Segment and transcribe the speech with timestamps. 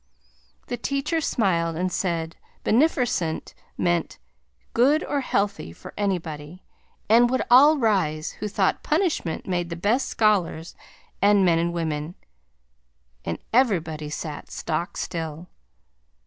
[0.65, 4.17] Then teacher smiled and said benefercent meant
[4.73, 6.63] good or healthy for anybody,
[7.07, 10.73] and would all rise who thought punishment made the best scholars
[11.21, 12.15] and men and women;
[13.25, 15.49] and everybody sat stock still.